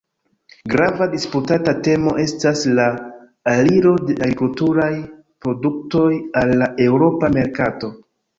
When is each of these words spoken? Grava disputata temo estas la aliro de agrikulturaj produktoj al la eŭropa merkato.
Grava 0.73 1.07
disputata 1.09 1.73
temo 1.87 2.13
estas 2.23 2.63
la 2.79 2.85
aliro 3.53 3.93
de 4.07 4.17
agrikulturaj 4.23 4.89
produktoj 5.47 6.09
al 6.43 6.57
la 6.65 6.71
eŭropa 6.89 7.31
merkato. 7.39 7.93